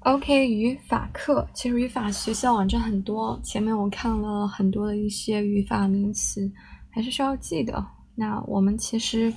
[0.00, 1.46] OK，语法课。
[1.52, 6.50] 其实语法学习网站很多，前面我看了很多的一些语法名词，
[6.88, 7.86] 还是需要记得。
[8.14, 9.30] 那我们其实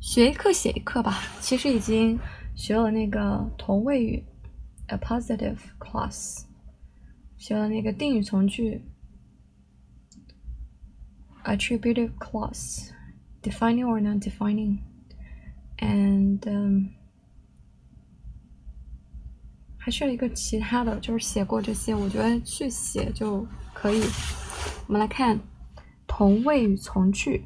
[0.00, 2.18] 学一课写一课吧，其实已经
[2.56, 4.24] 学了那个同位语
[4.86, 6.44] a positive clause，
[7.36, 8.80] 学了那个定语从句
[11.44, 16.40] ，attributive clause，defining or non-defining，and
[19.84, 24.02] 还是一个其他的就是写过这些，我觉得去写就可以。
[24.86, 25.38] 我们来看
[26.06, 27.44] 同位语从句。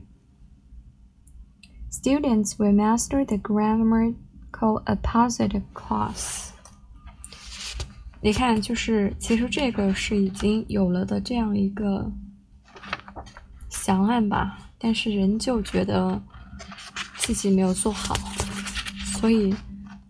[1.90, 4.14] Students will master the grammar
[4.52, 6.50] called a positive clause。
[8.20, 12.08] 你看，就是其实这个是已经有了的这样一个
[13.68, 16.22] 详案吧，但是仍旧觉得
[17.16, 18.14] 自己没有做好，
[19.18, 19.52] 所以。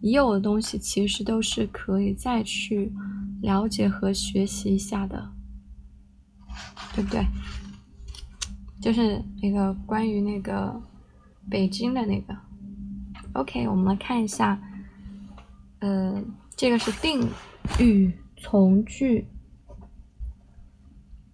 [0.01, 2.93] 已有的东西其实都是可以再去
[3.43, 5.32] 了解和学习一下的，
[6.95, 7.24] 对不对？
[8.80, 10.80] 就是那个关于那个
[11.51, 12.37] 北京的那个。
[13.32, 14.60] OK，我们来看一下，
[15.80, 16.23] 呃，
[16.57, 17.29] 这个是定
[17.80, 19.26] 语从句，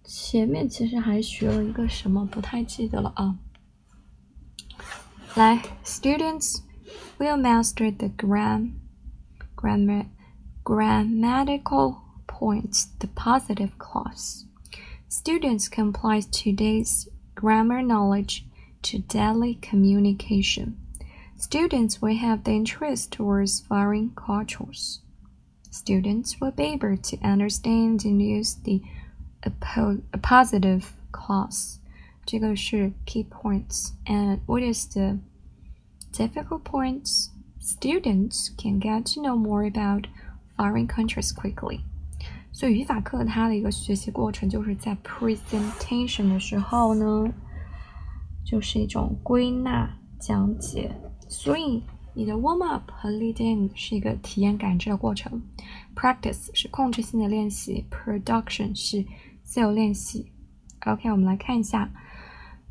[0.03, 3.37] 前面其实还学了一个什么，不太记得了啊。
[5.35, 6.61] 来，students。
[7.18, 8.80] will master the gram,
[9.56, 10.06] grammar,
[10.64, 14.44] grammatical points, the positive clause.
[15.08, 18.46] Students can apply today's grammar knowledge
[18.82, 20.76] to daily communication.
[21.36, 25.00] Students will have the interest towards foreign cultures.
[25.70, 28.82] Students will be able to understand and use the
[30.22, 31.78] positive clause.
[32.26, 33.92] 这个是 key points.
[34.06, 35.18] And what is the
[36.14, 40.06] difficult points, students can get to know more about
[40.56, 41.80] foreign countries quickly.
[42.52, 47.32] 所以语法课它的一个学习过程就是在 presentation 的时候呢，
[48.44, 50.90] 就是一种归纳讲解。
[51.28, 55.40] 所以你的 warm up 和 lead in 是一个体验感知的过程，
[55.94, 59.06] practice 是控制性的练习，production 是
[59.44, 60.32] 自由练习。
[60.86, 61.88] OK，我们来看一下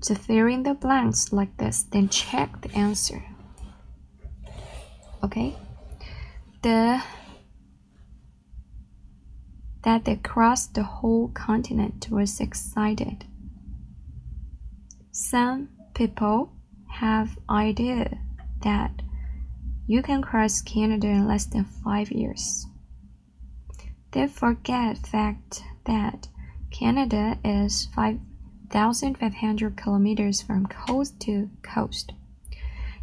[0.00, 3.22] to fill in the blanks like this, then check the answer.
[5.22, 5.56] Okay,
[6.62, 7.00] the
[9.82, 13.24] that they crossed the whole continent was excited.
[15.12, 16.52] Some people
[16.88, 18.18] have idea
[18.62, 19.02] that
[19.91, 22.65] you can cross Canada in less than five years.
[24.11, 26.29] They forget fact that
[26.69, 32.13] Canada is 5,500 kilometers from coast to coast.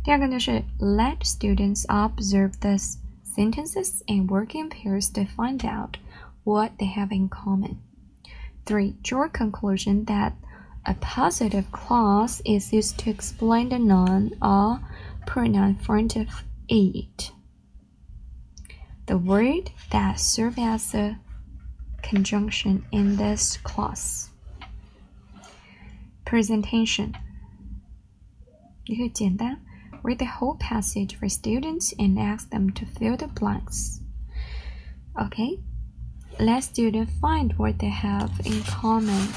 [0.03, 2.79] 第二个呢是 let students observe the
[3.23, 5.99] sentences and work in pairs to find out
[6.45, 7.77] what they have in common.
[8.65, 8.97] 3.
[9.03, 10.33] Draw conclusion that
[10.87, 14.81] appositive clause is used to explain the noun or
[15.27, 15.75] pronoun
[16.68, 17.32] front of eight.
[19.06, 21.18] The word that serves as a
[22.02, 24.30] conjunction in this clause.
[26.26, 27.16] Presentation.
[30.04, 34.02] Read the whole passage for students and ask them to fill the blanks.
[35.22, 35.60] Okay?
[36.40, 39.28] Let students find what they have in common.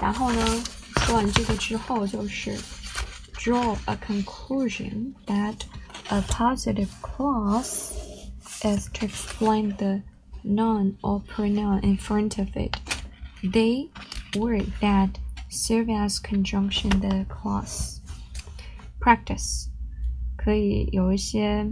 [0.00, 0.64] 然后呢，
[0.96, 2.58] 说完这个之后就是
[3.37, 5.65] draw a conclusion that
[6.09, 8.31] appositive clause
[8.63, 10.01] is to explain the
[10.43, 12.77] noun or pronoun in front of it.
[13.43, 13.89] They
[14.35, 15.19] word that
[15.49, 18.01] serve as conjunction the clause.
[18.99, 19.69] Practice
[20.35, 21.65] 可以有一些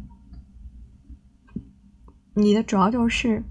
[2.33, 3.43] 你的主要就是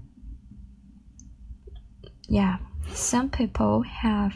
[2.27, 2.59] Yeah,
[2.89, 4.33] some people have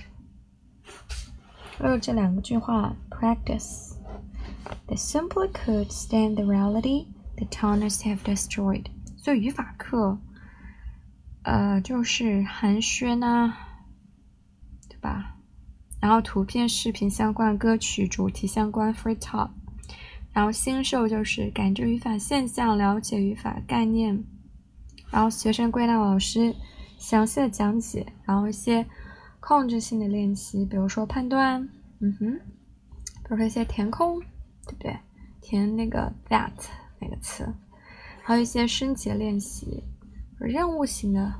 [1.79, 3.95] 呃这两个句话 practice.
[4.87, 7.07] They simply could stand the reality
[7.37, 8.85] the towns have destroyed.
[9.17, 10.17] 所以语法课
[11.48, 13.54] 呃，就是寒暄呐，
[14.86, 15.38] 对吧？
[15.98, 19.48] 然后图片、视频相关歌曲主题相关 free talk，
[20.30, 24.22] 然后新手就是感知语法现象，了解语法概念，
[25.10, 26.54] 然后学生归纳老师
[26.98, 28.84] 详细的讲解，然后一些
[29.40, 31.66] 控制性的练习，比如说判断，
[32.00, 32.38] 嗯哼，
[33.22, 34.20] 比如说一些填空，
[34.66, 34.98] 对不对？
[35.40, 36.52] 填那个 that
[37.00, 37.50] 那个词，
[38.22, 39.82] 还有一些升级练习。
[40.39, 41.33] 任务型的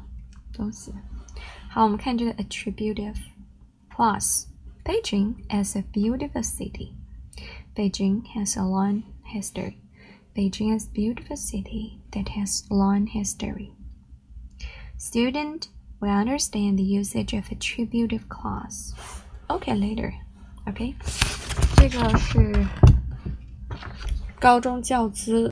[0.51, 0.93] 东西。
[1.69, 3.17] 好，我们看这个 attributive
[3.89, 4.45] plus
[4.83, 6.93] Beijing as a beautiful city.
[7.75, 9.77] Beijing has a long history.
[10.35, 13.71] Beijing is a beautiful city that has long history.
[14.97, 15.69] Student
[15.99, 18.93] will understand the usage of attributive clause.
[19.49, 20.13] Okay, later.
[20.65, 20.95] Okay，
[21.75, 22.67] 这个是
[24.39, 25.51] 高中教资。